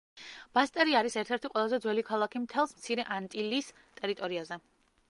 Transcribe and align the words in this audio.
ბასტერი 0.57 0.95
არის 1.01 1.17
ერთ-ერთი 1.23 1.51
ყველაზე 1.51 1.79
ძველი 1.85 2.05
ქალაქი 2.09 2.43
მთელს 2.47 2.75
მცირე 2.81 3.07
ანტილის 3.19 3.73
ტერიტორიაზე. 4.03 4.61